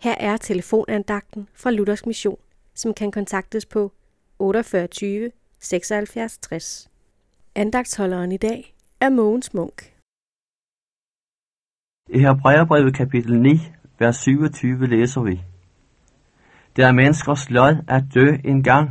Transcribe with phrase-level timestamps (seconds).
[0.00, 2.38] Her er telefonandagten fra Luthers Mission,
[2.74, 3.92] som kan kontaktes på
[4.38, 6.90] 48 76 60.
[7.54, 9.94] Andagtsholderen i dag er Mogens Munk.
[12.08, 13.60] I Hebræerbrevet kapitel 9,
[13.98, 15.40] vers 27 læser vi.
[16.76, 18.90] Det er menneskers lod at dø en gang,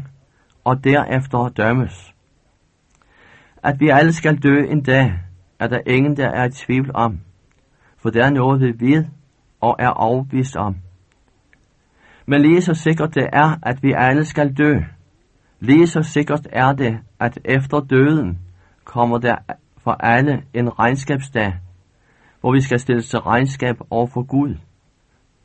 [0.64, 2.14] og derefter dømmes.
[3.64, 5.20] At vi alle skal dø en dag,
[5.60, 7.20] er der ingen, der er i tvivl om,
[7.98, 9.06] for det er noget, vi ved
[9.62, 10.76] og er overbevist om.
[12.30, 14.80] Men lige så sikkert det er, at vi alle skal dø,
[15.60, 18.40] lige så sikkert er det, at efter døden
[18.84, 19.36] kommer der
[19.84, 21.54] for alle en regnskabsdag,
[22.42, 24.56] hvor vi skal stille til regnskab over for Gud,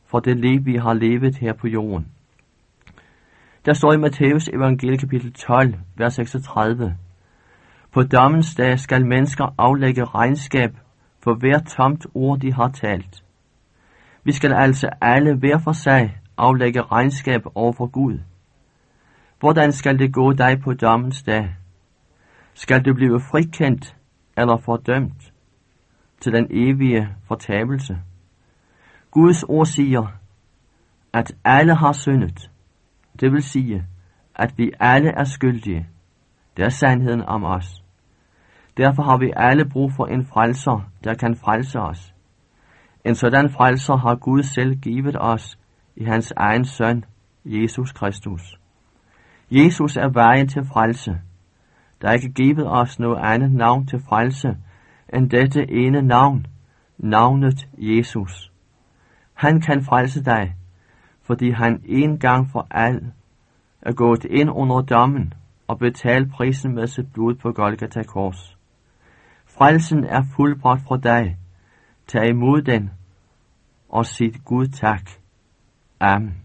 [0.06, 2.06] for det liv, vi har levet her på jorden.
[3.64, 6.96] Der står i Matthæus evangelie kapitel 12, vers 36.
[7.92, 10.70] På dommens dag skal mennesker aflægge regnskab
[11.22, 13.24] for hver tomt ord, de har talt.
[14.24, 18.18] Vi skal altså alle hver for sig aflægge regnskab over for Gud.
[19.40, 21.54] Hvordan skal det gå dig på dommens dag?
[22.54, 23.96] Skal du blive frikendt
[24.36, 25.32] eller fordømt
[26.20, 27.98] til den evige fortabelse?
[29.10, 30.06] Guds ord siger,
[31.12, 32.50] at alle har syndet.
[33.20, 33.86] Det vil sige,
[34.34, 35.88] at vi alle er skyldige.
[36.56, 37.84] Det er sandheden om os.
[38.76, 42.14] Derfor har vi alle brug for en frelser, der kan frelse os.
[43.04, 45.58] En sådan frelser har Gud selv givet os
[45.96, 47.04] i hans egen søn,
[47.44, 48.58] Jesus Kristus.
[49.50, 51.20] Jesus er vejen til frelse.
[52.02, 54.56] Der er ikke givet os noget andet navn til frelse
[55.14, 56.46] end dette ene navn,
[56.98, 58.52] navnet Jesus.
[59.34, 60.54] Han kan frelse dig,
[61.22, 63.12] fordi han en gang for al
[63.82, 65.34] er gået ind under dommen
[65.68, 68.56] og betalt prisen med sit blod på Golgata kors.
[69.46, 71.36] Frelsen er fuldbragt for dig.
[72.06, 72.90] Tag imod den
[73.88, 75.21] og sig Gud tak.
[76.02, 76.42] an